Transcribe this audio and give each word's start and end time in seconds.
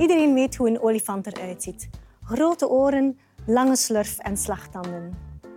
Iedereen 0.00 0.34
weet 0.34 0.56
hoe 0.56 0.68
een 0.68 0.80
olifant 0.80 1.26
eruit 1.26 1.62
ziet. 1.62 1.88
Grote 2.24 2.68
oren, 2.68 3.18
lange 3.46 3.76
slurf 3.76 4.18
en 4.18 4.36
slagtanden. 4.36 5.12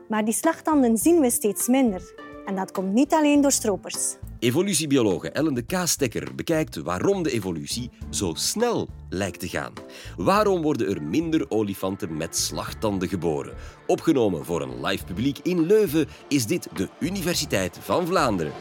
Maar 0.10 0.26
die 0.26 0.34
slagtanden 0.34 0.98
zien 0.98 1.20
we 1.20 1.30
steeds 1.30 1.68
minder. 1.68 2.14
En 2.46 2.56
dat 2.56 2.72
komt 2.72 2.94
niet 2.94 3.14
alleen 3.14 3.42
door 3.42 3.52
stropers. 3.52 4.16
Evolutiebiologe 4.40 5.30
Ellen 5.32 5.54
de 5.54 5.62
Kaastekker 5.62 6.36
bekijkt 6.36 6.76
waarom 6.76 7.24
de 7.24 7.32
evolutie 7.32 7.92
zo 8.10 8.32
snel 8.34 8.88
lijkt 9.10 9.40
te 9.40 9.48
gaan. 9.48 9.74
Waarom 10.18 10.62
worden 10.62 10.88
er 10.88 11.04
minder 11.04 11.46
olifanten 11.50 12.18
met 12.18 12.38
slagtanden 12.38 13.10
geboren? 13.10 13.54
Opgenomen 13.88 14.46
voor 14.46 14.62
een 14.62 14.86
live 14.86 15.06
publiek 15.06 15.40
in 15.44 15.66
Leuven 15.66 16.08
is 16.28 16.46
dit 16.46 16.68
de 16.76 16.90
Universiteit 17.00 17.78
van 17.82 18.08
Vlaanderen. 18.08 18.54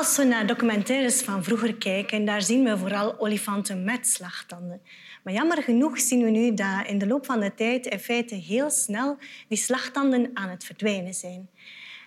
Als 0.00 0.16
we 0.16 0.24
naar 0.24 0.46
documentaires 0.46 1.22
van 1.22 1.44
vroeger 1.44 1.74
kijken, 1.74 2.24
daar 2.24 2.42
zien 2.42 2.64
we 2.64 2.78
vooral 2.78 3.18
olifanten 3.18 3.84
met 3.84 4.06
slagtanden. 4.06 4.80
Maar 5.22 5.34
jammer 5.34 5.62
genoeg 5.62 6.00
zien 6.00 6.24
we 6.24 6.30
nu 6.30 6.54
dat 6.54 6.86
in 6.86 6.98
de 6.98 7.06
loop 7.06 7.24
van 7.24 7.40
de 7.40 7.54
tijd 7.54 7.86
in 7.86 7.98
feite 7.98 8.34
heel 8.34 8.70
snel 8.70 9.18
die 9.48 9.58
slagtanden 9.58 10.30
aan 10.34 10.48
het 10.48 10.64
verdwijnen 10.64 11.14
zijn. 11.14 11.48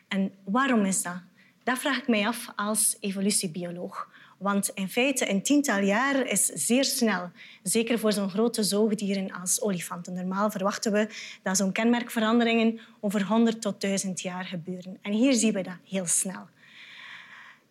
En 0.07 0.31
waarom 0.43 0.85
is 0.85 1.01
dat? 1.01 1.21
Dat 1.63 1.79
vraag 1.79 1.97
ik 1.97 2.07
mij 2.07 2.27
af 2.27 2.47
als 2.55 2.97
evolutiebioloog. 2.99 4.09
Want 4.37 4.71
in 4.73 4.89
feite, 4.89 5.29
een 5.29 5.43
tiental 5.43 5.79
jaar 5.79 6.27
is 6.27 6.45
zeer 6.45 6.85
snel. 6.85 7.31
Zeker 7.63 7.99
voor 7.99 8.13
zo'n 8.13 8.29
grote 8.29 8.63
zoogdieren 8.63 9.31
als 9.31 9.61
olifanten. 9.61 10.13
Normaal 10.13 10.51
verwachten 10.51 10.91
we 10.91 11.07
dat 11.43 11.57
zo'n 11.57 11.71
kenmerkveranderingen 11.71 12.79
over 12.99 13.23
100 13.23 13.61
tot 13.61 13.81
1000 13.81 14.21
jaar 14.21 14.45
gebeuren. 14.45 14.97
En 15.01 15.11
hier 15.11 15.33
zien 15.33 15.53
we 15.53 15.61
dat 15.61 15.77
heel 15.89 16.05
snel. 16.05 16.47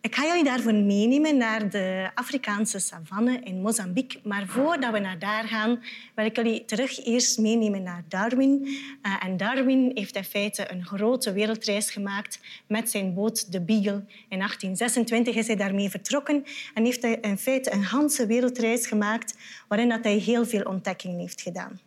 Ik 0.02 0.14
ga 0.14 0.26
jullie 0.26 0.44
daarvoor 0.44 0.74
meenemen 0.74 1.36
naar 1.36 1.70
de 1.70 2.10
Afrikaanse 2.14 2.78
savanne 2.78 3.40
in 3.44 3.60
Mozambique. 3.60 4.20
Maar 4.24 4.46
voordat 4.46 4.92
we 4.92 4.98
naar 4.98 5.18
daar 5.18 5.44
gaan, 5.44 5.82
wil 6.14 6.24
ik 6.24 6.36
jullie 6.36 6.64
terug 6.64 7.04
eerst 7.04 7.38
meenemen 7.38 7.82
naar 7.82 8.04
Darwin. 8.08 8.66
Uh, 8.66 9.24
en 9.24 9.36
Darwin 9.36 9.90
heeft 9.94 10.16
in 10.16 10.24
feite 10.24 10.72
een 10.72 10.84
grote 10.84 11.32
wereldreis 11.32 11.90
gemaakt 11.90 12.40
met 12.66 12.90
zijn 12.90 13.14
boot 13.14 13.52
de 13.52 13.60
Beagle. 13.60 14.04
In 14.28 14.38
1826 14.38 15.34
is 15.34 15.46
hij 15.46 15.56
daarmee 15.56 15.90
vertrokken 15.90 16.44
en 16.74 16.84
heeft 16.84 17.02
hij 17.02 17.18
in 17.20 17.38
feite 17.38 17.72
een 17.72 17.86
hele 17.86 18.26
wereldreis 18.26 18.86
gemaakt 18.86 19.34
waarin 19.68 19.88
dat 19.88 20.04
hij 20.04 20.16
heel 20.16 20.46
veel 20.46 20.62
ontdekkingen 20.62 21.18
heeft 21.18 21.40
gedaan. 21.42 21.80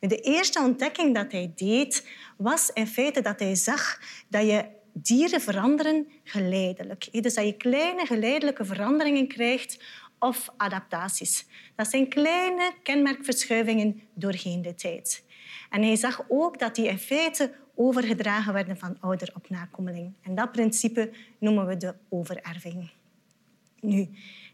De 0.00 0.20
eerste 0.20 0.60
ontdekking 0.60 1.14
dat 1.14 1.32
hij 1.32 1.52
deed, 1.56 2.08
was 2.36 2.70
in 2.74 2.86
feite 2.86 3.20
dat 3.20 3.38
hij 3.38 3.54
zag 3.54 4.00
dat 4.28 4.42
je 4.42 4.64
dieren 5.02 5.40
veranderen 5.40 6.08
geleidelijk. 6.24 7.08
Dus 7.22 7.34
dat 7.34 7.44
je 7.44 7.56
kleine 7.56 8.06
geleidelijke 8.06 8.64
veranderingen 8.64 9.28
krijgt 9.28 9.78
of 10.18 10.48
adaptaties. 10.56 11.46
Dat 11.76 11.88
zijn 11.88 12.08
kleine 12.08 12.72
kenmerkverschuivingen 12.82 14.00
doorheen 14.14 14.62
de 14.62 14.74
tijd. 14.74 15.24
En 15.70 15.82
hij 15.82 15.96
zag 15.96 16.24
ook 16.28 16.58
dat 16.58 16.74
die 16.74 16.88
in 16.88 16.98
feite 16.98 17.54
overgedragen 17.74 18.52
werden 18.52 18.78
van 18.78 18.96
ouder 19.00 19.32
op 19.34 19.48
nakomeling. 19.50 20.12
En 20.22 20.34
dat 20.34 20.52
principe 20.52 21.10
noemen 21.38 21.66
we 21.66 21.76
de 21.76 21.94
overerving. 22.08 22.90
Nu, 23.80 23.96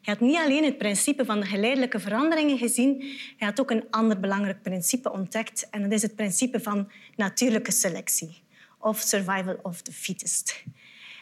hij 0.03 0.15
had 0.15 0.21
niet 0.21 0.37
alleen 0.37 0.65
het 0.65 0.79
principe 0.79 1.25
van 1.25 1.41
de 1.41 1.47
geleidelijke 1.47 2.01
veranderingen 2.01 2.59
gezien, 2.59 3.01
hij 3.37 3.49
had 3.49 3.61
ook 3.61 3.71
een 3.71 3.85
ander 3.91 4.21
belangrijk 4.21 4.63
principe 4.63 5.13
ontdekt 5.13 5.69
en 5.71 5.83
dat 5.83 5.93
is 5.93 6.03
het 6.03 6.15
principe 6.15 6.61
van 6.61 6.91
natuurlijke 7.17 7.73
selectie 7.73 8.44
of 8.85 9.01
survival 9.01 9.59
of 9.63 9.83
the 9.83 9.93
fittest. 9.93 10.65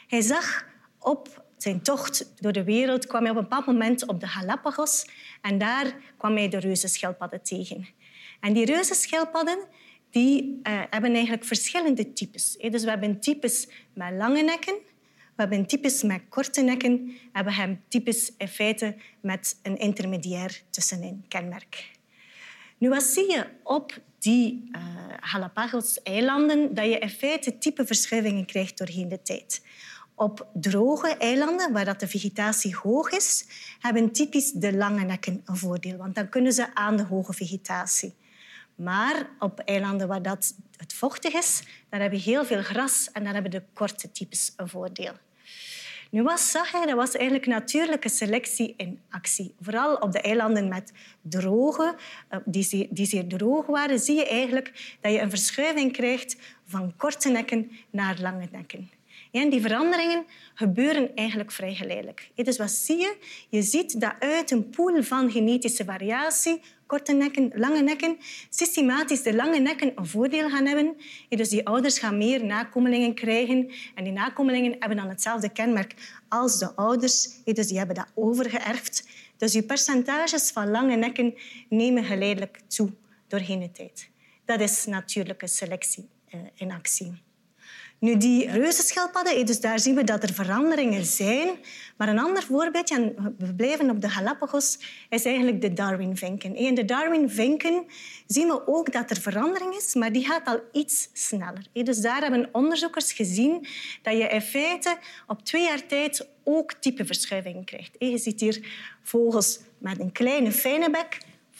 Hij 0.07 0.21
zag 0.21 0.67
op 0.99 1.45
zijn 1.57 1.83
tocht 1.83 2.33
door 2.43 2.53
de 2.53 2.65
wereld, 2.65 3.07
kwam 3.07 3.23
hij 3.23 3.31
op 3.31 3.37
een 3.37 3.43
bepaald 3.43 3.67
moment 3.67 4.07
op 4.07 4.21
de 4.21 4.27
Galapagos 4.27 5.07
en 5.41 5.59
daar 5.59 5.95
kwam 6.17 6.37
hij 6.37 6.49
de 6.49 6.59
reuzenschildpadden 6.59 7.43
tegen. 7.43 7.87
En 8.41 8.53
die 8.53 8.65
reuzenschildpadden 8.65 9.59
die, 10.11 10.61
uh, 10.63 10.83
hebben 10.91 11.13
eigenlijk 11.13 11.45
verschillende 11.45 12.13
types. 12.13 12.57
Dus 12.57 12.85
we 12.85 12.91
hebben 12.91 13.21
types 13.21 13.69
met 13.95 14.13
lange 14.13 14.43
nekken, 14.43 14.75
we 15.35 15.43
hebben 15.43 15.67
types 15.67 16.03
met 16.03 16.21
korte 16.29 16.61
nekken 16.61 17.17
en 17.33 17.45
we 17.45 17.53
hebben 17.53 17.83
types 17.89 18.33
in 18.37 18.49
feite 18.49 18.97
met 19.21 19.59
een 19.63 19.77
intermediair 19.77 20.63
tussenin 20.71 21.25
kenmerk. 21.29 22.01
Nu, 22.83 22.89
wat 22.89 23.03
zie 23.03 23.31
je 23.31 23.47
op 23.63 24.01
die 24.19 24.71
uh, 24.73 24.83
Galapagos-eilanden? 25.21 26.75
Dat 26.75 26.85
je 26.85 26.99
in 26.99 27.11
feite 27.11 27.59
type 27.59 27.87
verschuivingen 27.87 28.47
krijgt 28.47 28.79
doorheen 28.79 29.09
de 29.09 29.23
tijd. 29.23 29.63
Op 30.15 30.47
droge 30.55 31.09
eilanden, 31.09 31.73
waar 31.73 31.85
dat 31.85 32.01
de 32.01 32.09
vegetatie 32.09 32.77
hoog 32.77 33.11
is, 33.11 33.45
hebben 33.81 34.13
typisch 34.13 34.53
de 34.53 34.77
lange 34.77 35.05
nekken 35.05 35.43
een 35.45 35.57
voordeel, 35.57 35.97
want 35.97 36.15
dan 36.15 36.29
kunnen 36.29 36.53
ze 36.53 36.75
aan 36.75 36.97
de 36.97 37.03
hoge 37.03 37.33
vegetatie. 37.33 38.15
Maar 38.75 39.29
op 39.39 39.59
eilanden 39.59 40.09
waar 40.09 40.23
dat 40.23 40.55
het 40.77 40.93
vochtig 40.93 41.33
is, 41.33 41.63
daar 41.89 42.01
heb 42.01 42.13
je 42.13 42.19
heel 42.19 42.45
veel 42.45 42.63
gras 42.63 43.09
en 43.13 43.25
daar 43.25 43.33
hebben 43.33 43.51
de 43.51 43.63
korte 43.73 44.13
types 44.13 44.53
een 44.57 44.69
voordeel. 44.69 45.13
Nu, 46.13 46.23
wat 46.23 46.41
zag 46.41 46.73
hij? 46.73 46.87
Dat 46.87 46.97
was 46.97 47.13
eigenlijk 47.13 47.47
natuurlijke 47.47 48.09
selectie 48.09 48.75
in 48.77 49.01
actie. 49.11 49.55
Vooral 49.61 49.95
op 49.95 50.13
de 50.13 50.21
eilanden 50.21 50.69
met 50.69 50.93
droge, 51.23 51.95
eh, 52.29 52.39
die, 52.45 52.89
die 52.91 53.07
zeer 53.07 53.27
droog 53.27 53.67
waren, 53.67 53.99
zie 53.99 54.17
je 54.17 54.29
eigenlijk 54.29 54.97
dat 55.01 55.13
je 55.13 55.21
een 55.21 55.31
verschuiving 55.31 55.93
krijgt 55.93 56.37
van 56.67 56.97
korte 56.97 57.29
nekken 57.29 57.71
naar 57.91 58.19
lange 58.21 58.49
nekken. 58.51 58.91
En 59.31 59.51
die 59.51 59.61
veranderingen 59.61 60.25
gebeuren 60.55 61.15
eigenlijk 61.15 61.53
vrij 61.53 61.75
geleidelijk. 61.75 62.31
Dus 62.35 62.59
wat 62.59 62.71
zie 62.71 62.99
je? 62.99 63.17
Je 63.49 63.63
ziet 63.63 64.01
dat 64.01 64.15
uit 64.19 64.51
een 64.51 64.71
pool 64.71 65.03
van 65.03 65.31
genetische 65.31 65.85
variatie 65.85 66.61
korte 66.93 67.13
nekken, 67.13 67.53
lange 67.55 67.83
nekken, 67.83 68.17
systematisch 68.51 69.23
de 69.23 69.35
lange 69.35 69.59
nekken 69.59 69.93
een 69.95 70.07
voordeel 70.07 70.49
gaan 70.49 70.67
hebben. 70.67 70.97
Dus 71.29 71.49
die 71.49 71.67
ouders 71.67 71.99
gaan 71.99 72.19
meer 72.19 72.45
nakomelingen 72.45 73.15
krijgen. 73.15 73.71
En 73.95 74.05
die 74.05 74.13
nakomelingen 74.13 74.77
hebben 74.79 74.97
dan 74.97 75.09
hetzelfde 75.09 75.49
kenmerk 75.49 75.95
als 76.29 76.59
de 76.59 76.75
ouders. 76.75 77.29
Dus 77.45 77.67
die 77.67 77.79
hebben 77.79 77.97
dat 77.97 78.07
overgeërfd. 78.15 79.09
Dus 79.37 79.53
je 79.53 79.63
percentages 79.63 80.51
van 80.51 80.71
lange 80.71 80.97
nekken 80.97 81.35
nemen 81.69 82.05
geleidelijk 82.05 82.61
toe 82.67 82.91
doorheen 83.29 83.61
de 83.61 83.71
tijd. 83.71 84.11
Dat 84.45 84.61
is 84.61 84.85
natuurlijke 84.87 85.47
selectie 85.47 86.09
eh, 86.29 86.41
in 86.55 86.73
actie. 86.73 87.13
Nu, 88.03 88.17
die 88.17 88.51
reuzenschildpadden, 88.51 89.47
dus 89.47 89.61
daar 89.61 89.79
zien 89.79 89.95
we 89.95 90.05
dat 90.05 90.23
er 90.23 90.33
veranderingen 90.33 91.05
zijn. 91.05 91.49
Maar 91.97 92.09
een 92.09 92.19
ander 92.19 92.43
voorbeeldje, 92.43 92.95
en 92.95 93.35
we 93.39 93.55
blijven 93.55 93.91
op 93.91 94.01
de 94.01 94.09
Galapagos, 94.09 94.79
is 95.09 95.25
eigenlijk 95.25 95.61
de 95.61 95.73
Darwin-vinken. 95.73 96.57
In 96.57 96.75
de 96.75 96.85
Darwin-vinken 96.85 97.85
zien 98.27 98.47
we 98.47 98.67
ook 98.67 98.93
dat 98.93 99.11
er 99.11 99.21
verandering 99.21 99.75
is, 99.75 99.95
maar 99.95 100.13
die 100.13 100.27
gaat 100.27 100.47
al 100.47 100.61
iets 100.73 101.09
sneller. 101.13 101.67
Dus 101.73 102.01
daar 102.01 102.21
hebben 102.21 102.49
onderzoekers 102.53 103.13
gezien 103.13 103.67
dat 104.03 104.17
je 104.17 104.29
in 104.29 104.43
feite 104.43 104.97
op 105.27 105.45
twee 105.45 105.63
jaar 105.63 105.87
tijd 105.87 106.29
ook 106.45 106.73
typeverschuivingen 106.73 107.65
krijgt. 107.65 107.97
Je 107.99 108.19
ziet 108.19 108.41
hier 108.41 108.69
vogels 109.03 109.61
met 109.79 110.01
een 110.01 110.13
kleine 110.13 110.53
fijne 110.53 110.91
bek 110.91 111.19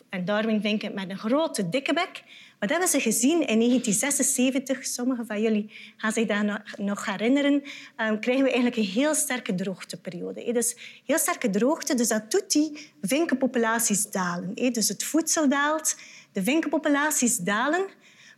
en 0.09 0.25
Darwin-vinken 0.25 0.95
met 0.95 1.11
een 1.11 1.19
grote 1.19 1.69
dikke 1.69 1.93
bek. 1.93 2.23
Wat 2.63 2.71
hebben 2.71 2.89
ze 2.89 3.01
gezien 3.01 3.47
in 3.47 3.59
1976? 3.59 4.87
Sommigen 4.87 5.27
van 5.27 5.41
jullie 5.41 5.71
gaan 5.97 6.13
zich 6.13 6.27
daar 6.27 6.75
nog 6.77 7.05
herinneren. 7.05 7.53
Um, 7.53 8.21
krijgen 8.21 8.45
we 8.45 8.51
eigenlijk 8.51 8.77
een 8.77 8.93
heel 8.93 9.15
sterke 9.15 9.55
droogteperiode. 9.55 10.53
Dus 10.53 10.77
heel 11.05 11.19
sterke 11.19 11.51
droogte, 11.51 11.95
dus 11.95 12.09
dat 12.09 12.31
doet 12.31 12.51
die 12.51 12.91
vinkenpopulaties 13.01 14.11
dalen. 14.11 14.55
Dus 14.55 14.89
het 14.89 15.05
voedsel 15.05 15.49
daalt, 15.49 15.97
de 16.33 16.43
vinkenpopulaties 16.43 17.37
dalen. 17.37 17.87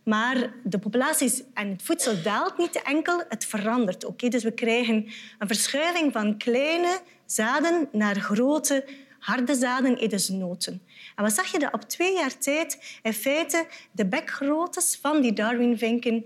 Maar 0.03 0.53
de 0.63 0.79
populaties 0.79 1.43
en 1.53 1.69
het 1.69 1.83
voedsel 1.83 2.21
daalt 2.21 2.57
niet 2.57 2.81
enkel, 2.81 3.23
het 3.29 3.45
verandert 3.45 4.05
ook. 4.05 4.31
Dus 4.31 4.43
we 4.43 4.51
krijgen 4.51 4.95
een 5.39 5.47
verschuiving 5.47 6.11
van 6.11 6.37
kleine 6.37 6.99
zaden 7.25 7.89
naar 7.91 8.15
grote 8.15 8.85
harde 9.25 9.55
zaden, 9.55 10.09
dus 10.09 10.29
noten. 10.29 10.81
En 11.15 11.23
wat 11.23 11.33
zag 11.33 11.51
je 11.51 11.59
dat 11.59 11.73
op 11.73 11.81
twee 11.81 12.13
jaar 12.13 12.37
tijd 12.37 12.99
in 13.03 13.13
feite 13.13 13.67
de 13.91 14.05
bekgroottes 14.05 14.97
van 15.01 15.21
die 15.21 15.33
Darwin-vinken 15.33 16.25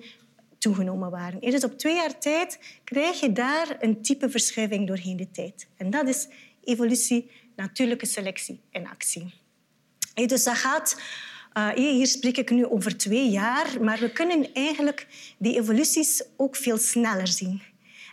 toegenomen 0.58 1.12
waren. 1.12 1.40
Dus 1.40 1.64
op 1.64 1.78
twee 1.78 1.96
jaar 1.96 2.20
tijd 2.20 2.60
krijg 2.84 3.20
je 3.20 3.32
daar 3.32 3.78
een 3.80 4.02
type 4.02 4.30
verschuiving 4.30 4.88
doorheen 4.88 5.18
de 5.18 5.32
tijd. 5.32 5.68
En 5.78 5.90
dat 5.90 6.08
is 6.08 6.28
evolutie, 6.64 7.32
natuurlijke 7.56 8.06
selectie 8.06 8.62
in 8.72 8.88
actie. 8.88 9.34
Dus 10.14 10.44
dat 10.44 10.58
gaat... 10.58 11.02
Uh, 11.58 11.70
hier 11.70 12.08
spreek 12.08 12.38
ik 12.38 12.50
nu 12.50 12.66
over 12.66 12.98
twee 12.98 13.30
jaar, 13.30 13.84
maar 13.84 14.00
we 14.00 14.12
kunnen 14.12 14.54
eigenlijk 14.54 15.08
die 15.38 15.60
evoluties 15.60 16.24
ook 16.38 16.56
veel 16.56 16.78
sneller 16.78 17.28
zien. 17.28 17.62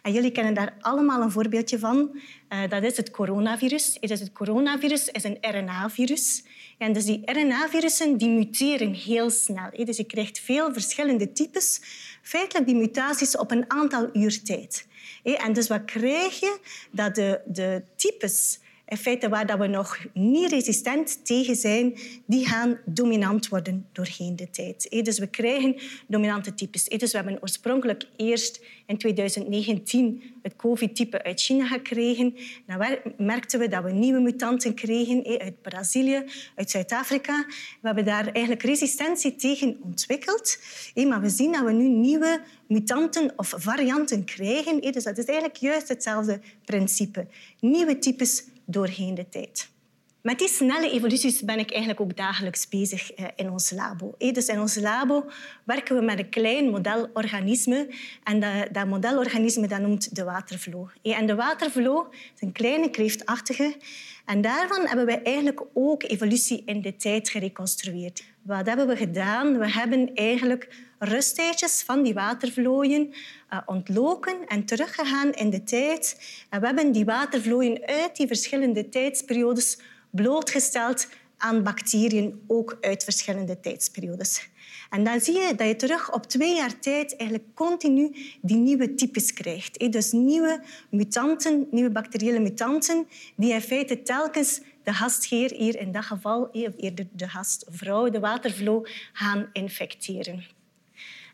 En 0.06 0.12
jullie 0.12 0.30
kennen 0.30 0.54
daar 0.54 0.74
allemaal 0.80 1.22
een 1.22 1.30
voorbeeldje 1.30 1.78
van. 1.78 2.20
Uh, 2.48 2.68
dat 2.68 2.82
is 2.82 2.96
het 2.96 3.10
coronavirus. 3.10 3.96
Het, 4.00 4.10
is 4.10 4.20
het 4.20 4.32
coronavirus 4.32 5.08
is 5.08 5.24
een 5.24 5.38
RNA-virus. 5.40 6.44
En 6.78 6.92
dus 6.92 7.04
die 7.04 7.32
RNA-virussen 7.32 8.16
die 8.16 8.28
muteren 8.28 8.92
heel 8.92 9.30
snel. 9.30 9.70
Dus 9.84 9.96
je 9.96 10.04
krijgt 10.04 10.38
veel 10.38 10.72
verschillende 10.72 11.32
types. 11.32 11.80
Feitelijk 12.22 12.66
die 12.66 12.76
mutaties 12.76 13.36
op 13.36 13.50
een 13.50 13.64
aantal 13.70 14.08
uur 14.12 14.42
tijd. 14.42 14.86
En 15.22 15.52
dus 15.52 15.68
wat 15.68 15.84
krijg 15.84 16.40
je? 16.40 16.58
Dat 16.90 17.14
de, 17.14 17.40
de 17.46 17.82
types 17.96 18.58
feite 18.86 19.28
waar 19.28 19.46
dat 19.46 19.58
we 19.58 19.66
nog 19.66 19.98
niet 20.12 20.50
resistent 20.50 21.24
tegen 21.24 21.56
zijn, 21.56 21.94
die 22.26 22.46
gaan 22.46 22.78
dominant 22.84 23.48
worden 23.48 23.86
doorheen 23.92 24.36
de 24.36 24.50
tijd. 24.50 25.04
Dus 25.04 25.18
we 25.18 25.26
krijgen 25.26 25.76
dominante 26.06 26.54
types. 26.54 26.84
Dus 26.84 27.12
we 27.12 27.18
hebben 27.18 27.42
oorspronkelijk 27.42 28.04
eerst 28.16 28.64
in 28.86 28.98
2019 28.98 30.22
het 30.42 30.56
COVID-type 30.56 31.22
uit 31.22 31.40
China 31.40 31.66
gekregen. 31.66 32.34
Dan 32.66 32.98
merkten 33.16 33.58
we 33.58 33.68
dat 33.68 33.82
we 33.82 33.92
nieuwe 33.92 34.20
mutanten 34.20 34.74
kregen 34.74 35.38
uit 35.40 35.62
Brazilië, 35.62 36.24
uit 36.54 36.70
Zuid-Afrika. 36.70 37.44
We 37.80 37.86
hebben 37.86 38.04
daar 38.04 38.26
eigenlijk 38.26 38.62
resistentie 38.62 39.36
tegen 39.36 39.78
ontwikkeld. 39.82 40.58
Maar 41.08 41.20
we 41.20 41.28
zien 41.28 41.52
dat 41.52 41.64
we 41.64 41.72
nu 41.72 41.88
nieuwe 41.88 42.40
mutanten 42.68 43.32
of 43.36 43.54
varianten 43.56 44.24
krijgen. 44.24 44.80
Dus 44.80 45.04
dat 45.04 45.18
is 45.18 45.24
eigenlijk 45.24 45.56
juist 45.58 45.88
hetzelfde 45.88 46.40
principe. 46.64 47.26
Nieuwe 47.60 47.98
types 47.98 48.44
doorheen 48.66 49.14
de 49.14 49.28
tijd. 49.28 49.74
Met 50.26 50.38
die 50.38 50.48
snelle 50.48 50.90
evoluties 50.90 51.42
ben 51.42 51.58
ik 51.58 51.70
eigenlijk 51.70 52.00
ook 52.00 52.16
dagelijks 52.16 52.68
bezig 52.68 53.12
eh, 53.12 53.26
in 53.36 53.50
ons 53.50 53.70
labo. 53.70 54.14
Dus 54.18 54.46
in 54.46 54.60
ons 54.60 54.76
labo 54.76 55.24
werken 55.64 55.96
we 55.96 56.02
met 56.02 56.18
een 56.18 56.28
klein 56.28 56.70
modelorganisme. 56.70 57.88
En 58.24 58.40
dat, 58.72 58.86
modelorganisme 58.86 59.68
dat 59.68 59.80
noemt 59.80 60.14
de 60.14 60.24
watervlo. 60.24 60.88
En 61.02 61.26
de 61.26 61.34
watervlo 61.34 62.08
is 62.10 62.40
een 62.40 62.52
kleine 62.52 62.90
kreeftachtige. 62.90 63.76
En 64.24 64.40
daarvan 64.40 64.86
hebben 64.86 65.06
we 65.06 65.22
eigenlijk 65.22 65.62
ook 65.74 66.02
evolutie 66.02 66.62
in 66.64 66.80
de 66.80 66.96
tijd 66.96 67.28
gereconstrueerd. 67.28 68.24
Wat 68.46 68.66
hebben 68.66 68.86
we 68.86 68.96
gedaan? 68.96 69.58
We 69.58 69.70
hebben 69.70 70.14
eigenlijk 70.14 70.68
rusttijdjes 70.98 71.82
van 71.82 72.02
die 72.02 72.14
watervlooien 72.14 73.08
uh, 73.52 73.58
ontloken 73.66 74.46
en 74.46 74.64
teruggegaan 74.64 75.32
in 75.32 75.50
de 75.50 75.64
tijd. 75.64 76.20
En 76.50 76.60
we 76.60 76.66
hebben 76.66 76.92
die 76.92 77.04
watervlooien 77.04 77.86
uit 77.86 78.16
die 78.16 78.26
verschillende 78.26 78.88
tijdsperiodes 78.88 79.78
blootgesteld 80.10 81.08
aan 81.36 81.62
bacteriën, 81.62 82.42
ook 82.46 82.78
uit 82.80 83.04
verschillende 83.04 83.60
tijdsperiodes. 83.60 84.48
En 84.90 85.04
dan 85.04 85.20
zie 85.20 85.38
je 85.38 85.54
dat 85.54 85.66
je 85.66 85.76
terug 85.76 86.12
op 86.12 86.26
twee 86.26 86.54
jaar 86.54 86.78
tijd 86.78 87.16
eigenlijk 87.16 87.54
continu 87.54 88.16
die 88.42 88.56
nieuwe 88.56 88.94
types 88.94 89.32
krijgt. 89.32 89.92
Dus 89.92 90.12
nieuwe 90.12 90.60
mutanten, 90.90 91.66
nieuwe 91.70 91.90
bacteriële 91.90 92.38
mutanten, 92.38 93.06
die 93.36 93.52
in 93.52 93.60
feite 93.60 94.02
telkens 94.02 94.60
de 94.86 94.92
gastheer, 94.92 95.50
hier 95.50 95.78
in 95.78 95.92
dat 95.92 96.04
geval, 96.04 96.48
eerder 96.52 97.06
de 97.12 97.28
gastvrouw, 97.28 98.10
de 98.10 98.20
watervlo, 98.20 98.84
gaan 99.12 99.48
infecteren. 99.52 100.44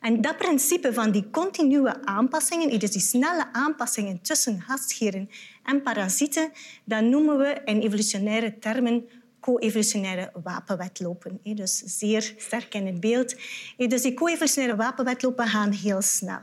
En 0.01 0.21
dat 0.21 0.37
principe 0.37 0.93
van 0.93 1.11
die 1.11 1.31
continue 1.31 2.05
aanpassingen, 2.05 2.79
dus 2.79 2.91
die 2.91 3.01
snelle 3.01 3.53
aanpassingen 3.53 4.21
tussen 4.21 4.61
gastheren 4.61 5.31
en 5.63 5.83
parasieten, 5.83 6.53
dat 6.85 7.03
noemen 7.03 7.39
we 7.39 7.61
in 7.65 7.81
evolutionaire 7.81 8.59
termen 8.59 9.09
co-evolutionaire 9.41 10.31
wapenwetlopen. 10.43 11.41
Dus 11.43 11.79
zeer 11.79 12.35
sterk 12.37 12.75
in 12.75 12.87
het 12.87 13.01
beeld. 13.01 13.37
Dus 13.77 14.03
die 14.03 14.15
co-evolutionaire 14.15 14.77
wapenwetlopen 14.77 15.47
gaan 15.47 15.71
heel 15.71 16.03
snel. 16.03 16.41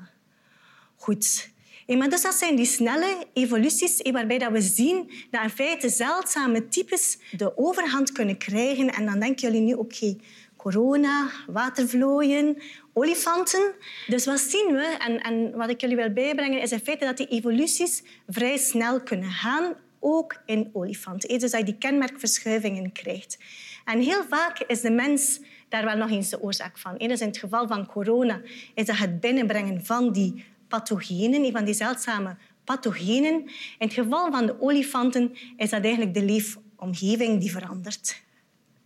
Goed. 0.95 1.49
Dus 1.97 2.21
dat 2.21 2.33
zijn 2.33 2.55
die 2.55 2.65
snelle 2.65 3.25
evoluties 3.33 4.01
waarbij 4.11 4.37
dat 4.37 4.51
we 4.51 4.61
zien 4.61 5.11
dat 5.31 5.43
in 5.43 5.49
feite 5.49 5.89
zeldzame 5.89 6.67
types 6.67 7.17
de 7.31 7.57
overhand 7.57 8.11
kunnen 8.11 8.37
krijgen. 8.37 8.89
En 8.89 9.05
dan 9.05 9.19
denken 9.19 9.47
jullie 9.47 9.61
nu, 9.61 9.73
oké, 9.73 10.15
corona, 10.55 11.29
watervlooien, 11.47 12.57
olifanten. 12.93 13.73
Dus 14.07 14.25
wat 14.25 14.39
zien 14.39 14.67
we, 14.71 14.97
en, 14.99 15.21
en 15.21 15.51
wat 15.55 15.69
ik 15.69 15.81
jullie 15.81 15.95
wil 15.95 16.13
bijbrengen, 16.13 16.61
is 16.61 16.71
in 16.71 16.79
feite 16.79 17.05
dat 17.05 17.17
die 17.17 17.27
evoluties 17.27 18.03
vrij 18.27 18.57
snel 18.57 19.01
kunnen 19.01 19.31
gaan, 19.31 19.73
ook 19.99 20.41
in 20.45 20.69
olifanten. 20.73 21.39
Dus 21.39 21.51
dat 21.51 21.59
je 21.59 21.65
die 21.65 21.77
kenmerkverschuivingen 21.77 22.91
krijgt. 22.91 23.37
En 23.85 23.99
heel 23.99 24.23
vaak 24.29 24.59
is 24.59 24.81
de 24.81 24.91
mens 24.91 25.39
daar 25.69 25.85
wel 25.85 25.97
nog 25.97 26.09
eens 26.09 26.29
de 26.29 26.41
oorzaak 26.41 26.77
van. 26.77 26.97
Dus 26.97 27.21
in 27.21 27.27
het 27.27 27.37
geval 27.37 27.67
van 27.67 27.85
corona 27.85 28.41
is 28.73 28.85
dat 28.85 28.97
het 28.97 29.19
binnenbrengen 29.19 29.85
van 29.85 30.11
die 30.11 30.45
pathogenen, 30.69 31.51
van 31.51 31.65
die 31.65 31.73
zeldzame 31.73 32.37
pathogenen. 32.63 33.33
In 33.33 33.51
het 33.77 33.93
geval 33.93 34.31
van 34.31 34.45
de 34.45 34.61
olifanten 34.61 35.31
is 35.57 35.69
dat 35.69 35.83
eigenlijk 35.83 36.13
de 36.13 36.23
leefomgeving 36.23 37.39
die 37.39 37.51
verandert. 37.51 38.21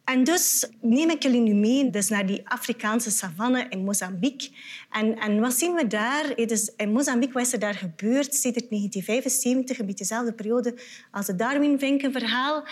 En 0.03 0.23
dus 0.23 0.69
neem 0.81 1.09
ik 1.09 1.23
jullie 1.23 1.41
nu 1.41 1.53
mee 1.53 1.89
dus 1.89 2.09
naar 2.09 2.25
die 2.25 2.41
Afrikaanse 2.43 3.11
savanne 3.11 3.65
in 3.69 3.83
Mozambique. 3.83 4.49
En, 4.91 5.19
en 5.19 5.39
wat 5.39 5.53
zien 5.53 5.73
we 5.73 5.87
daar? 5.87 6.37
In 6.77 6.91
Mozambique, 6.91 7.33
wat 7.33 7.45
is 7.45 7.53
er 7.53 7.59
daar 7.59 7.73
gebeurd? 7.73 8.35
Sinds 8.35 8.67
1975, 8.69 9.79
een 9.79 9.85
beetje 9.85 10.03
dezelfde 10.03 10.33
periode 10.33 10.75
als 11.11 11.27
het 11.27 11.39
Darwin-Vinken-verhaal, 11.39 12.63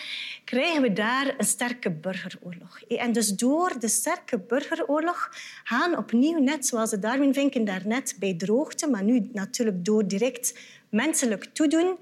krijgen 0.44 0.82
we 0.82 0.94
daar 0.94 1.34
een 1.38 1.46
sterke 1.46 1.92
burgeroorlog. 1.92 2.82
En 2.82 3.12
dus 3.12 3.36
door 3.36 3.80
de 3.80 3.88
sterke 3.88 4.40
burgeroorlog 4.40 5.30
gaan 5.64 5.98
opnieuw, 5.98 6.40
net 6.40 6.66
zoals 6.66 6.90
de 6.90 7.00
Darwin-Vinken 7.00 7.66
daarnet 7.66 8.16
bij 8.20 8.34
droogte, 8.34 8.90
maar 8.90 9.04
nu 9.04 9.30
natuurlijk 9.34 9.86
door 9.86 10.08
direct 10.08 10.54
menselijk 10.90 11.44
toedoen, 11.54 11.98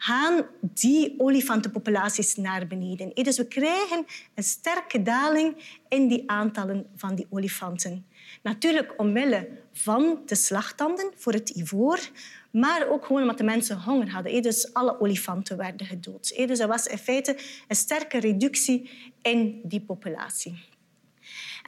gaan 0.00 0.46
die 0.60 1.14
olifantenpopulaties 1.18 2.36
naar 2.36 2.66
beneden. 2.66 3.14
Dus 3.14 3.36
we 3.36 3.46
krijgen 3.46 4.06
een 4.34 4.42
sterke 4.42 5.02
daling 5.02 5.78
in 5.88 6.08
die 6.08 6.22
aantallen 6.26 6.86
van 6.96 7.14
die 7.14 7.26
olifanten. 7.30 8.06
Natuurlijk 8.42 8.94
omwille 8.96 9.48
van 9.72 10.22
de 10.26 10.34
slagtanden 10.34 11.10
voor 11.16 11.32
het 11.32 11.48
ivoor, 11.48 12.00
maar 12.50 12.88
ook 12.88 13.04
gewoon 13.04 13.22
omdat 13.22 13.38
de 13.38 13.44
mensen 13.44 13.82
honger 13.82 14.10
hadden. 14.10 14.42
Dus 14.42 14.74
alle 14.74 15.00
olifanten 15.00 15.56
werden 15.56 15.86
gedood. 15.86 16.34
Dus 16.36 16.58
er 16.58 16.68
was 16.68 16.86
in 16.86 16.98
feite 16.98 17.36
een 17.68 17.76
sterke 17.76 18.20
reductie 18.20 18.90
in 19.22 19.60
die 19.64 19.80
populatie. 19.80 20.76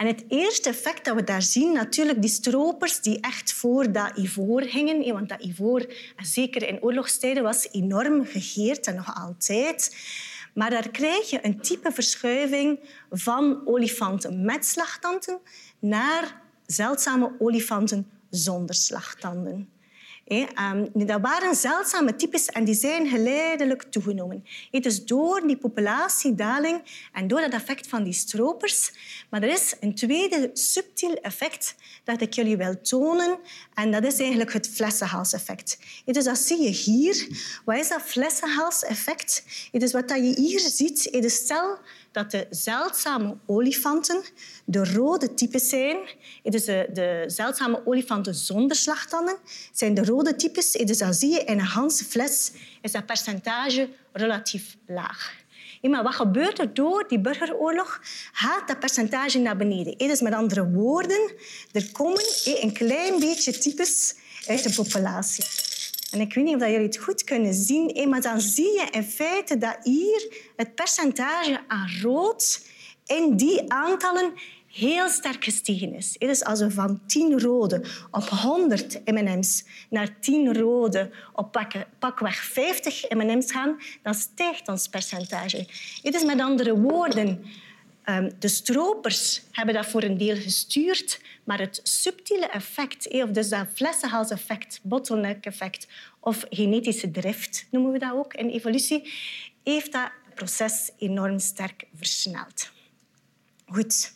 En 0.00 0.06
het 0.06 0.25
eerste 0.29 0.69
effect 0.69 1.05
dat 1.05 1.14
we 1.14 1.25
daar 1.25 1.43
zien, 1.43 1.73
natuurlijk 1.73 2.20
die 2.20 2.31
stropers 2.31 3.00
die 3.00 3.20
echt 3.20 3.52
voor 3.52 3.93
dat 3.93 4.17
ivoor 4.17 4.61
hingen. 4.61 5.12
Want 5.12 5.29
dat 5.29 5.43
ivoor, 5.43 5.93
zeker 6.17 6.69
in 6.69 6.82
oorlogstijden, 6.82 7.43
was 7.43 7.69
enorm 7.70 8.25
gegeerd 8.26 8.87
en 8.87 8.94
nog 8.94 9.14
altijd. 9.14 9.97
Maar 10.55 10.70
daar 10.70 10.91
krijg 10.91 11.31
je 11.31 11.38
een 11.43 11.61
type 11.61 11.93
verschuiving 11.93 12.81
van 13.11 13.62
olifanten 13.64 14.44
met 14.44 14.67
slagtanden 14.67 15.38
naar 15.79 16.43
zeldzame 16.67 17.32
olifanten 17.39 18.10
zonder 18.31 18.75
slagtanden. 18.75 19.69
Ehm, 20.31 20.87
dat 20.93 21.20
waren 21.20 21.55
zeldzame 21.55 22.17
types 22.17 22.46
en 22.46 22.65
die 22.65 22.75
zijn 22.75 23.08
geleidelijk 23.08 23.82
toegenomen. 23.82 24.44
Dus 24.70 25.05
door 25.05 25.46
die 25.46 25.56
populatiedaling 25.56 26.82
en 27.13 27.29
door 27.29 27.41
dat 27.41 27.53
effect 27.53 27.87
van 27.87 28.03
die 28.03 28.13
stropers. 28.13 28.93
Maar 29.31 29.43
er 29.43 29.49
is 29.49 29.75
een 29.81 29.94
tweede 29.94 30.51
subtiel 30.53 31.15
effect 31.15 31.75
dat 32.05 32.20
ik 32.20 32.34
jullie 32.34 32.56
wil 32.56 32.81
tonen. 32.81 33.39
En 33.75 33.91
dat 33.91 34.05
is 34.05 34.19
eigenlijk 34.19 34.53
het 34.53 34.69
flessenhalseffect. 34.69 35.79
Dus 36.05 36.25
dat 36.25 36.39
zie 36.39 36.63
je 36.63 36.69
hier. 36.69 37.29
Wat 37.65 37.77
is 37.77 37.89
dat 37.89 38.03
flessenhalseffect? 38.03 39.44
Dus 39.72 39.93
wat 39.93 40.10
je 40.10 40.34
hier 40.37 40.60
ziet, 40.60 41.06
is 41.06 41.34
stel 41.34 41.79
dat 42.12 42.31
de 42.31 42.46
zeldzame 42.50 43.36
olifanten 43.46 44.22
de 44.64 44.93
rode 44.93 45.34
types 45.34 45.69
zijn. 45.69 45.96
Dus 46.43 46.64
de, 46.64 46.88
de 46.93 47.24
zeldzame 47.26 47.82
olifanten 47.84 48.34
zonder 48.34 48.76
slagtanden 48.76 49.36
zijn 49.72 49.94
de 49.94 50.05
rode 50.05 50.36
types. 50.36 50.72
Dus 50.72 50.98
dan 50.98 51.14
zie 51.14 51.32
je 51.32 51.44
in 51.44 51.58
een 51.58 51.67
ganse 51.67 52.05
fles 52.05 52.52
is 52.82 52.93
dat 52.93 53.06
percentage 53.06 53.88
relatief 54.12 54.76
laag. 54.86 55.38
Maar 55.81 56.02
wat 56.02 56.14
gebeurt 56.14 56.58
er 56.58 56.74
door 56.74 57.08
die 57.08 57.20
burgeroorlog? 57.20 58.00
Gaat 58.32 58.69
dat 58.69 58.79
percentage 58.79 59.38
naar 59.38 59.56
beneden. 59.56 59.98
Dus 59.98 60.20
met 60.20 60.32
andere 60.32 60.70
woorden, 60.70 61.32
er 61.72 61.93
komen 61.93 62.22
een 62.44 62.72
klein 62.72 63.20
beetje 63.20 63.58
types 63.58 64.14
uit 64.46 64.62
de 64.62 64.74
populatie. 64.74 65.44
En 66.10 66.20
ik 66.20 66.34
weet 66.34 66.44
niet 66.44 66.55
of 66.55 66.60
jullie 66.60 66.86
het 66.86 66.98
goed 66.98 67.24
kunnen 67.24 67.55
zien, 67.55 68.08
maar 68.08 68.20
dan 68.20 68.40
zie 68.40 68.72
je 68.72 68.86
in 68.90 69.05
feite 69.05 69.58
dat 69.58 69.76
hier 69.82 70.52
het 70.56 70.74
percentage 70.74 71.60
aan 71.69 71.88
rood 72.02 72.67
in 73.06 73.36
die 73.36 73.72
aantallen 73.72 74.32
heel 74.72 75.08
sterk 75.08 75.44
gestegen 75.44 75.94
is. 75.94 76.17
Dus 76.19 76.44
als 76.44 76.60
we 76.60 76.70
van 76.70 77.00
10 77.06 77.40
rode 77.40 77.84
op 78.10 78.29
100 78.29 79.00
M&M's 79.05 79.64
naar 79.90 80.20
10 80.20 80.55
rode 80.58 81.10
op 81.32 81.67
pakweg 81.98 82.44
50 82.44 83.10
M&M's 83.10 83.52
gaan, 83.52 83.81
dan 84.02 84.14
stijgt 84.14 84.69
ons 84.69 84.88
percentage. 84.88 85.67
Dus 86.02 86.24
met 86.24 86.40
andere 86.40 86.79
woorden, 86.79 87.44
de 88.38 88.48
stropers 88.48 89.43
hebben 89.50 89.74
dat 89.74 89.86
voor 89.86 90.02
een 90.02 90.19
deel 90.19 90.36
gestuurd, 90.36 91.20
maar 91.44 91.58
het 91.58 91.81
subtiele 91.82 92.46
effect, 92.46 93.08
of 93.08 93.31
dus 93.31 93.48
dat 93.48 93.67
flessenhalseffect, 93.74 94.81
bottleneck-effect 94.82 95.86
of 96.20 96.44
genetische 96.50 97.10
drift, 97.10 97.67
noemen 97.70 97.93
we 97.93 97.98
dat 97.98 98.12
ook 98.12 98.34
in 98.34 98.48
evolutie, 98.48 99.12
heeft 99.64 99.93
dat 99.93 100.10
proces 100.34 100.90
enorm 100.98 101.38
sterk 101.38 101.84
versneld. 101.94 102.70
Goed, 103.67 104.14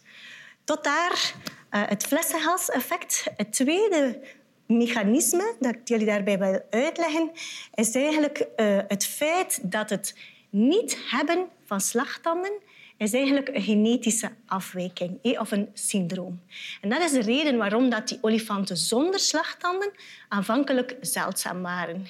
tot 0.64 0.84
daar 0.84 1.34
uh, 1.70 1.82
het 1.86 2.06
flessenhalseffect. 2.06 3.24
Het 3.36 3.52
tweede 3.52 4.20
mechanisme 4.66 5.54
dat 5.60 5.74
ik 5.74 5.88
jullie 5.88 6.06
daarbij 6.06 6.38
wil 6.38 6.60
uitleggen, 6.70 7.30
is 7.74 7.94
eigenlijk 7.94 8.46
uh, 8.56 8.78
het 8.88 9.06
feit 9.06 9.58
dat 9.62 9.90
het 9.90 10.14
niet 10.50 10.98
hebben 11.10 11.46
van 11.64 11.80
slagtanden 11.80 12.52
is 12.96 13.12
eigenlijk 13.12 13.48
een 13.48 13.62
genetische 13.62 14.30
afwijking 14.46 15.38
of 15.38 15.50
een 15.50 15.68
syndroom. 15.74 16.40
En 16.80 16.88
dat 16.88 17.02
is 17.02 17.12
de 17.12 17.22
reden 17.22 17.56
waarom 17.56 17.90
dat 17.90 18.08
die 18.08 18.18
olifanten 18.20 18.76
zonder 18.76 19.20
slagtanden 19.20 19.92
aanvankelijk 20.28 20.96
zeldzaam 21.00 21.62
waren. 21.62 22.06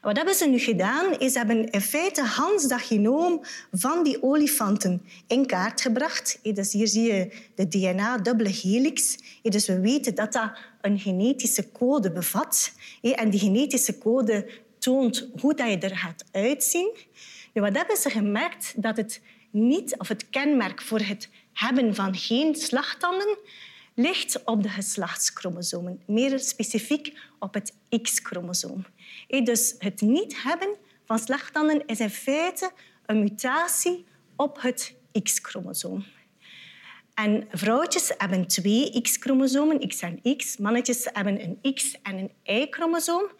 Wat 0.00 0.16
hebben 0.16 0.34
ze 0.34 0.48
nu 0.48 0.58
gedaan? 0.58 1.18
Is 1.18 1.34
hebben 1.34 1.70
in 1.70 1.80
feite 1.80 2.22
Hans 2.22 2.68
dat 2.68 2.80
genoom 2.80 3.44
van 3.72 4.04
die 4.04 4.22
olifanten 4.22 5.02
in 5.26 5.46
kaart 5.46 5.80
gebracht. 5.80 6.38
Dus 6.42 6.72
hier 6.72 6.88
zie 6.88 7.12
je 7.12 7.32
de 7.54 7.68
DNA-dubbele 7.68 8.48
helix. 8.48 9.18
Dus 9.42 9.66
we 9.66 9.80
weten 9.80 10.14
dat 10.14 10.32
dat 10.32 10.50
een 10.80 10.98
genetische 10.98 11.72
code 11.72 12.12
bevat. 12.12 12.72
En 13.02 13.30
die 13.30 13.40
genetische 13.40 13.98
code 13.98 14.50
toont 14.78 15.28
hoe 15.40 15.54
dat 15.54 15.70
je 15.70 15.78
er 15.78 15.96
gaat 15.96 16.24
uitzien. 16.32 16.96
wat 17.52 17.76
hebben 17.76 17.96
ze 17.96 18.10
gemerkt? 18.10 18.72
Dat 18.76 18.96
het 18.96 19.20
niet, 19.50 19.98
of 19.98 20.08
het 20.08 20.30
kenmerk 20.30 20.82
voor 20.82 21.00
het 21.00 21.28
hebben 21.52 21.94
van 21.94 22.16
geen 22.16 22.54
slagtanden 22.54 23.38
ligt 23.94 24.44
op 24.44 24.62
de 24.62 24.68
geslachtschromosomen, 24.68 26.02
meer 26.06 26.38
specifiek 26.38 27.18
op 27.38 27.54
het 27.54 27.74
X-chromosoom. 28.02 28.84
Dus 29.28 29.74
het 29.78 30.00
niet 30.00 30.42
hebben 30.42 30.76
van 31.04 31.18
slagtanden 31.18 31.86
is 31.86 32.00
in 32.00 32.10
feite 32.10 32.70
een 33.06 33.20
mutatie 33.20 34.04
op 34.36 34.62
het 34.62 34.94
X-chromosoom. 35.22 36.04
En 37.14 37.48
vrouwtjes 37.50 38.12
hebben 38.18 38.46
twee 38.46 39.00
X-chromosomen, 39.00 39.88
X 39.88 40.00
en 40.00 40.36
X. 40.36 40.56
Mannetjes 40.56 41.08
hebben 41.12 41.42
een 41.42 41.74
X 41.74 41.96
en 42.02 42.18
een 42.18 42.30
Y-chromosoom 42.44 43.30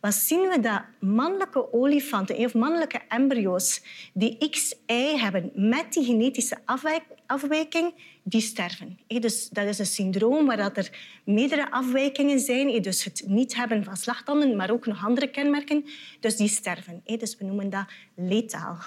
wat 0.00 0.14
zien 0.14 0.48
we 0.48 0.60
dat 0.60 0.82
mannelijke 0.98 1.72
olifanten 1.72 2.36
of 2.36 2.54
mannelijke 2.54 3.00
embryo's 3.08 3.82
die 4.12 4.48
XY 4.50 5.16
hebben 5.16 5.50
met 5.54 5.92
die 5.92 6.04
genetische 6.04 6.58
afwijking, 7.26 7.94
die 8.22 8.40
sterven. 8.40 8.98
Dus 9.06 9.48
dat 9.48 9.66
is 9.66 9.78
een 9.78 9.86
syndroom 9.86 10.46
waar 10.46 10.58
er 10.58 10.90
meerdere 11.24 11.70
afwijkingen 11.70 12.40
zijn. 12.40 12.82
Dus 12.82 13.04
het 13.04 13.22
niet 13.26 13.56
hebben 13.56 13.84
van 13.84 13.96
slagtanden, 13.96 14.56
maar 14.56 14.70
ook 14.70 14.86
nog 14.86 15.04
andere 15.04 15.30
kenmerken. 15.30 15.84
Dus 16.20 16.36
die 16.36 16.48
sterven. 16.48 17.02
Dus 17.04 17.36
we 17.36 17.44
noemen 17.44 17.70
dat 17.70 17.84
letaal. 18.14 18.78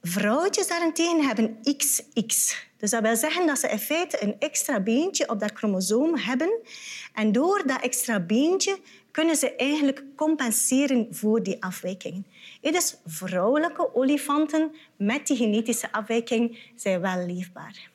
Vrouwtjes 0.00 0.68
daarentegen 0.68 1.26
hebben 1.26 1.58
XX. 1.62 2.64
Dus 2.76 2.90
dat 2.90 3.02
wil 3.02 3.16
zeggen 3.16 3.46
dat 3.46 3.58
ze 3.58 3.68
in 3.68 3.78
feite 3.78 4.22
een 4.22 4.36
extra 4.38 4.80
beentje 4.80 5.28
op 5.28 5.40
dat 5.40 5.50
chromosoom 5.54 6.16
hebben. 6.16 6.58
En 7.14 7.32
door 7.32 7.62
dat 7.66 7.80
extra 7.82 8.20
beentje 8.20 8.78
kunnen 9.16 9.36
ze 9.36 9.56
eigenlijk 9.56 10.04
compenseren 10.16 11.06
voor 11.10 11.42
die 11.42 11.62
afwijkingen. 11.62 12.26
Dus 12.60 12.96
vrouwelijke 13.06 13.94
olifanten 13.94 14.74
met 14.96 15.26
die 15.26 15.36
genetische 15.36 15.92
afwijking 15.92 16.58
zijn 16.74 17.00
wel 17.00 17.26
leefbaar. 17.26 17.90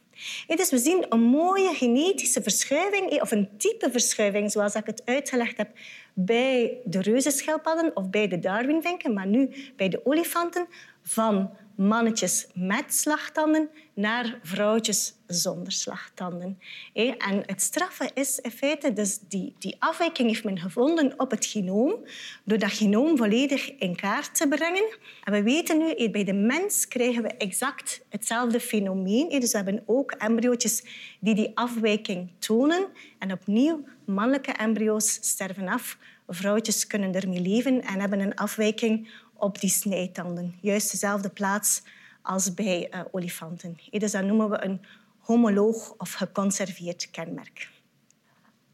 Dus 0.48 0.70
we 0.70 0.78
zien 0.78 1.06
een 1.10 1.22
mooie 1.22 1.74
genetische 1.74 2.42
verschuiving, 2.42 3.22
of 3.22 3.32
een 3.32 3.50
type 3.58 3.92
verschuiving, 3.92 4.52
zoals 4.52 4.76
ik 4.76 4.86
het 4.86 5.02
uitgelegd 5.06 5.58
heb, 5.58 5.70
bij 6.14 6.78
de 6.86 7.02
reuzenschildpadden 7.02 7.96
of 7.96 8.10
bij 8.10 8.28
de 8.28 8.40
Darwinvinken, 8.40 9.14
maar 9.14 9.28
nu 9.28 9.50
bij 9.76 9.90
de 9.90 10.06
olifanten, 10.06 10.68
van 11.04 11.50
mannetjes 11.76 12.48
met 12.54 12.94
slagtanden 12.94 13.70
naar 13.94 14.40
vrouwtjes 14.44 15.14
zonder 15.34 15.72
slagtanden. 15.72 16.60
En 16.94 17.44
het 17.46 17.62
straffe 17.62 18.10
is 18.14 18.40
in 18.40 18.52
feite, 18.52 18.94
dus 18.94 19.20
die, 19.20 19.56
die 19.60 19.76
afwijking 19.80 20.28
heeft 20.28 20.44
men 20.44 20.60
gevonden 20.60 21.14
op 21.18 21.32
het 21.32 21.46
genoom, 21.46 21.96
door 22.44 22.58
dat 22.58 22.72
genoom 22.72 23.18
volledig 23.18 23.72
in 23.78 23.96
kaart 23.96 24.36
te 24.36 24.48
brengen. 24.48 24.98
En 25.24 25.34
we 25.34 25.44
weten 25.44 25.78
nu, 25.78 26.10
bij 26.10 26.24
de 26.24 26.34
mens 26.34 26.88
krijgen 26.88 27.24
we 27.24 27.30
exact 27.30 28.02
hetzelfde 28.10 28.60
fenomeen. 28.60 29.30
Dus 29.30 29.52
we 29.52 29.58
hebben 29.58 29.84
ook 29.86 30.12
embryootjes 30.12 30.84
die 31.20 31.36
die 31.36 31.52
afwijking 31.54 32.30
tonen. 32.40 32.88
En 33.20 33.32
opnieuw, 33.32 33.84
mannelijke 34.06 34.52
embryo's 34.52 35.18
sterven 35.22 35.68
af. 35.68 35.98
Vrouwtjes 36.28 36.88
kunnen 36.88 37.14
ermee 37.14 37.42
leven 37.42 37.82
en 37.82 38.00
hebben 38.00 38.20
een 38.20 38.36
afwijking 38.36 39.10
op 39.34 39.60
die 39.60 39.70
snijtanden. 39.70 40.56
Juist 40.62 40.92
dezelfde 40.92 41.30
plaats 41.30 41.82
als 42.22 42.54
bij 42.54 42.92
uh, 42.94 43.00
olifanten. 43.12 43.78
Dus 43.90 44.12
dat 44.12 44.24
noemen 44.24 44.50
we 44.50 44.64
een 44.64 44.82
homoloog 45.22 45.94
of 45.98 46.14
geconserveerd 46.14 47.12
kenmerk. 47.12 47.70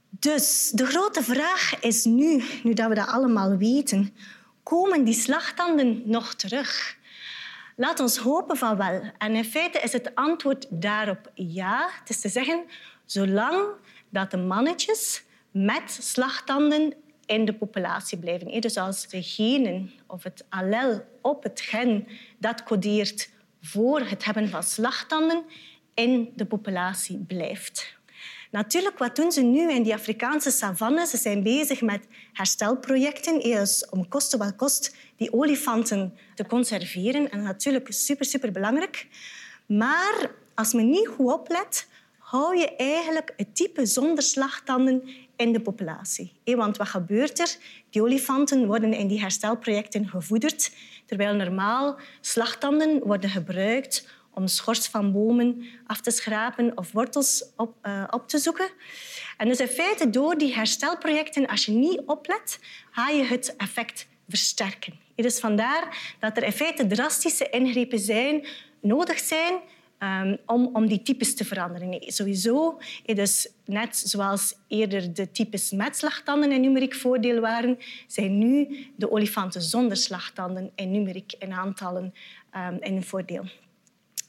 Dus 0.10 0.72
de 0.74 0.86
grote 0.86 1.24
vraag 1.24 1.80
is 1.80 2.06
nu, 2.06 2.44
nu 2.64 2.74
dat 2.74 2.88
we 2.88 2.96
dat 2.96 3.08
allemaal 3.08 3.58
weten, 3.58 4.16
komen 4.64 5.04
die 5.04 5.14
slagtanden 5.14 6.02
nog 6.06 6.34
terug? 6.34 6.98
Laat 7.76 8.00
ons 8.00 8.18
hopen 8.18 8.58
van 8.58 8.78
wel. 8.78 9.02
En 9.18 9.36
in 9.36 9.46
feite 9.46 9.80
is 9.80 9.94
het 9.94 10.16
antwoord 10.16 10.68
daarop 10.70 11.32
ja. 11.34 11.90
Het 12.00 12.10
is 12.10 12.22
te 12.22 12.30
zeggen, 12.30 12.66
zolang 13.06 13.66
dat 14.10 14.32
de 14.32 14.38
mannetjes 14.38 15.24
met 15.52 15.98
slagtanden 16.02 16.94
in 17.26 17.46
de 17.46 17.54
populatie 17.54 18.18
blijven. 18.18 18.62
Dus 18.62 18.78
als 18.78 19.08
de 19.08 19.24
genen 19.24 19.92
of 20.08 20.24
het 20.24 20.46
allel 20.50 21.06
op 21.22 21.44
het 21.44 21.62
gen 21.62 22.08
dat 22.38 22.64
codeert 22.64 23.30
voor 23.62 24.00
het 24.00 24.26
hebben 24.26 24.50
van 24.50 24.64
slagtanden 24.64 25.44
in 25.98 26.32
de 26.36 26.46
populatie 26.46 27.18
blijft. 27.18 27.96
Natuurlijk, 28.52 28.98
wat 28.98 29.16
doen 29.16 29.32
ze 29.32 29.42
nu 29.42 29.72
in 29.72 29.84
die 29.84 29.94
Afrikaanse 29.94 30.52
savanne? 30.52 31.08
Ze 31.08 31.18
zijn 31.18 31.44
bezig 31.44 31.82
met 31.82 32.08
herstelprojecten 32.34 33.40
dus 33.40 33.88
om 33.90 34.08
kosten 34.08 34.40
wat 34.40 34.56
kost 34.56 34.96
die 35.16 35.34
olifanten 35.34 36.14
te 36.36 36.46
conserveren. 36.46 37.32
En 37.32 37.42
natuurlijk 37.42 37.94
super, 37.94 38.26
super 38.26 38.52
belangrijk. 38.52 39.08
Maar 39.66 40.32
als 40.56 40.74
men 40.74 40.90
niet 40.90 41.08
goed 41.08 41.34
oplet, 41.34 41.88
hou 42.18 42.58
je 42.58 42.76
eigenlijk 42.76 43.34
het 43.38 43.56
type 43.56 43.86
zonder 43.86 44.24
slagtanden 44.24 45.04
in 45.36 45.54
de 45.54 45.62
populatie. 45.62 46.32
Want 46.44 46.78
wat 46.78 46.88
gebeurt 46.88 47.40
er? 47.40 47.56
Die 47.90 48.02
olifanten 48.02 48.66
worden 48.66 48.94
in 48.94 49.08
die 49.08 49.20
herstelprojecten 49.20 50.08
gevoederd, 50.08 50.72
terwijl 51.06 51.36
normaal 51.36 52.00
slagtanden 52.22 53.00
worden 53.00 53.30
gebruikt 53.30 54.17
om 54.38 54.48
schors 54.48 54.88
van 54.88 55.12
bomen 55.12 55.64
af 55.86 56.02
te 56.02 56.12
schrapen 56.12 56.78
of 56.78 56.92
wortels 56.92 57.46
op, 57.56 57.76
uh, 57.84 58.04
op 58.10 58.28
te 58.28 58.38
zoeken. 58.38 58.70
En 59.38 59.48
dus 59.48 59.60
in 59.60 59.68
feite, 59.68 60.10
door 60.10 60.38
die 60.38 60.54
herstelprojecten, 60.54 61.48
als 61.48 61.66
je 61.66 61.72
niet 61.72 62.02
oplet, 62.06 62.60
ga 62.92 63.10
je 63.10 63.24
het 63.24 63.56
effect 63.56 64.08
versterken. 64.30 64.94
Dus 65.16 65.40
vandaar 65.40 66.16
dat 66.20 66.38
er 66.38 66.44
in 66.44 66.52
feite 66.52 66.88
drastische 66.88 67.50
ingrepen 67.50 68.00
zijn, 68.00 68.46
nodig 68.82 69.20
zijn 69.20 69.54
um, 70.00 70.38
om, 70.46 70.70
om 70.74 70.88
die 70.88 71.02
types 71.02 71.36
te 71.36 71.46
veranderen. 71.46 72.02
Sowieso, 72.02 72.80
dus 73.06 73.50
net 73.66 73.98
zoals 73.98 74.56
eerder 74.68 75.14
de 75.14 75.32
types 75.32 75.72
met 75.72 75.98
slagtanden 75.98 76.52
in 76.52 76.62
numeriek 76.62 76.96
voordeel 76.96 77.40
waren, 77.40 77.78
zijn 78.08 78.38
nu 78.38 78.86
de 78.96 79.12
olifanten 79.12 79.62
zonder 79.62 79.98
slagtanden 79.98 80.72
in 80.76 80.92
numeriek 80.92 81.34
in 81.40 81.54
aantallen 81.54 82.14
um, 82.56 82.78
in 82.82 83.04
voordeel. 83.04 83.46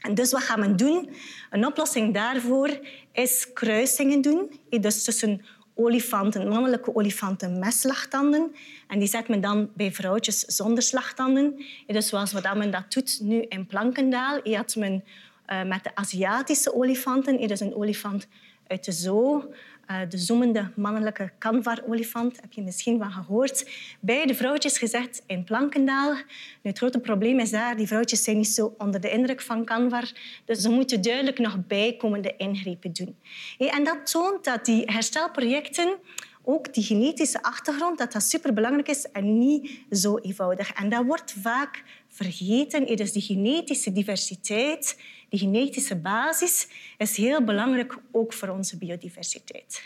En 0.01 0.15
dus 0.15 0.33
wat 0.33 0.43
gaan 0.43 0.61
we 0.61 0.75
doen? 0.75 1.11
Een 1.51 1.67
oplossing 1.67 2.15
daarvoor 2.15 2.79
is 3.13 3.53
kruisingen 3.53 4.21
doen. 4.21 4.61
Dus 4.81 5.05
tussen 5.05 5.43
olifanten, 5.75 6.49
mannelijke 6.49 6.95
olifanten 6.95 7.59
met 7.59 7.75
slagtanden. 7.75 8.55
En 8.89 8.99
die 8.99 9.09
zet 9.09 9.29
men 9.29 9.41
dan 9.41 9.71
bij 9.75 9.93
vrouwtjes 9.93 10.41
zonder 10.41 10.83
slagtanden. 10.83 11.65
Dus 11.87 12.09
zoals 12.09 12.33
wat 12.33 12.55
men 12.55 12.71
dat 12.71 12.93
doet 12.93 13.19
nu 13.23 13.43
in 13.49 13.67
Plankendaal. 13.67 14.41
Had 14.45 14.77
men 14.77 15.05
uh, 15.47 15.63
met 15.63 15.85
de 15.85 15.95
Aziatische 15.95 16.75
olifanten. 16.75 17.39
Is 17.39 17.61
een 17.61 17.75
olifant 17.75 18.29
uit 18.67 18.85
de 18.85 18.93
zoo, 18.93 19.45
de 20.09 20.19
zoemende 20.19 20.71
mannelijke 20.77 21.31
kanvar-olifant, 21.39 22.41
heb 22.41 22.53
je 22.53 22.63
misschien 22.63 22.99
van 22.99 23.13
gehoord. 23.13 23.71
Bij 24.01 24.27
de 24.27 24.35
vrouwtjes 24.35 24.79
gezet 24.79 25.23
in 25.27 25.45
Plankendaal. 25.45 26.13
Nu, 26.13 26.71
het 26.71 26.79
grote 26.79 27.01
probleem 27.01 27.39
is 27.39 27.51
daar, 27.51 27.77
die 27.77 27.87
vrouwtjes 27.87 28.23
zijn 28.25 28.37
niet 28.37 28.49
zo 28.49 28.75
onder 28.79 29.01
de 29.01 29.11
indruk 29.11 29.41
van 29.41 29.65
kanvar. 29.65 30.13
Dus 30.45 30.59
ze 30.59 30.69
moeten 30.69 31.03
duidelijk 31.03 31.39
nog 31.39 31.67
bijkomende 31.67 32.35
ingrepen 32.37 32.93
doen. 32.93 33.17
En 33.59 33.85
dat 33.85 34.11
toont 34.11 34.45
dat 34.45 34.65
die 34.65 34.83
herstelprojecten 34.87 35.97
ook 36.43 36.75
die 36.75 36.85
genetische 36.85 37.43
achtergrond, 37.43 37.99
dat 37.99 38.13
dat 38.13 38.23
superbelangrijk 38.23 38.89
is 38.89 39.11
en 39.11 39.39
niet 39.39 39.81
zo 39.91 40.19
eenvoudig. 40.19 40.73
En 40.73 40.89
dat 40.89 41.05
wordt 41.05 41.35
vaak 41.41 41.83
vergeten. 42.09 42.97
Dus 42.97 43.13
die 43.13 43.23
genetische 43.23 43.93
diversiteit 43.93 44.97
Die 45.29 45.39
genetische 45.39 45.97
basis 45.97 46.69
is 46.97 47.17
heel 47.17 47.45
belangrijk 47.45 47.99
ook 48.13 48.33
voor 48.33 48.49
onze 48.49 48.79
biodiversiteit. 48.79 49.83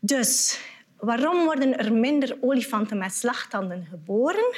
Dus 0.00 0.60
waarom 0.96 1.44
worden 1.44 1.78
er 1.78 1.92
minder 1.92 2.36
olifanten 2.40 2.98
met 2.98 3.14
slagtanden 3.14 3.86
geboren? 3.90 4.54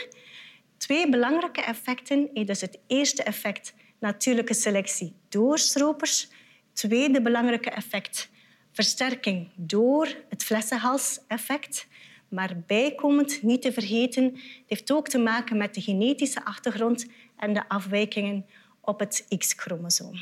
Twee 0.77 1.11
belangrijke 1.11 1.61
effecten. 1.61 2.29
Dus 2.35 2.61
het 2.61 2.79
eerste 2.87 3.23
effect, 3.23 3.75
natuurlijke 3.99 4.55
selectie 4.55 5.15
door 5.29 5.59
stropers. 5.59 6.29
Tweede 6.73 7.23
belangrijke 7.23 7.71
effect, 7.71 8.31
versterking 8.73 9.49
door 9.55 10.09
het 10.29 10.45
flessenhals-effect. 10.45 11.87
Maar 12.29 12.63
bijkomend, 12.67 13.43
niet 13.43 13.63
te 13.63 13.73
vergeten, 13.73 14.37
heeft 14.67 14.93
ook 14.93 15.09
te 15.09 15.19
maken 15.19 15.57
met 15.57 15.75
de 15.75 15.81
genetische 15.81 16.45
achtergrond 16.45 17.07
en 17.37 17.53
de 17.53 17.69
afwijkingen 17.69 18.47
op 18.87 18.99
het 18.99 19.27
X-chromosoom. 19.39 20.15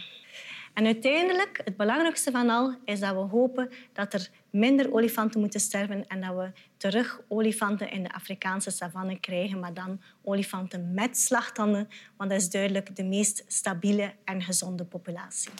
En 0.74 0.84
uiteindelijk, 0.86 1.60
het 1.64 1.76
belangrijkste 1.76 2.30
van 2.30 2.50
al, 2.50 2.74
is 2.84 3.00
dat 3.00 3.14
we 3.14 3.20
hopen 3.20 3.70
dat 3.92 4.12
er 4.14 4.28
minder 4.50 4.92
olifanten 4.92 5.40
moeten 5.40 5.60
sterven 5.60 6.06
en 6.06 6.20
dat 6.20 6.34
we 6.36 6.50
terug 6.76 7.20
olifanten 7.28 7.90
in 7.90 8.02
de 8.02 8.12
Afrikaanse 8.12 8.70
savanne 8.70 9.20
krijgen, 9.20 9.58
maar 9.58 9.74
dan 9.74 10.00
olifanten 10.22 10.94
met 10.94 11.18
slagtanden, 11.18 11.88
want 12.16 12.30
dat 12.30 12.40
is 12.40 12.50
duidelijk 12.50 12.96
de 12.96 13.04
meest 13.04 13.44
stabiele 13.46 14.12
en 14.24 14.42
gezonde 14.42 14.84
populatie. 14.84 15.52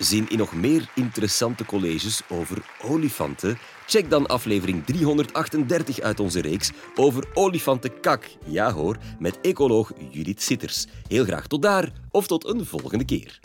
Zin 0.00 0.28
in 0.28 0.38
nog 0.38 0.54
meer 0.54 0.90
interessante 0.94 1.64
colleges 1.64 2.20
over 2.28 2.58
olifanten? 2.82 3.58
Check 3.86 4.10
dan 4.10 4.26
aflevering 4.26 4.84
338 4.84 6.00
uit 6.00 6.20
onze 6.20 6.40
reeks 6.40 6.70
over 6.94 7.24
olifantenkak. 7.34 8.24
Ja 8.46 8.72
hoor, 8.72 8.96
met 9.18 9.38
ecoloog 9.40 9.92
Judith 10.10 10.42
Sitters. 10.42 10.86
Heel 11.08 11.24
graag 11.24 11.46
tot 11.46 11.62
daar 11.62 11.92
of 12.10 12.26
tot 12.26 12.46
een 12.46 12.66
volgende 12.66 13.04
keer. 13.04 13.40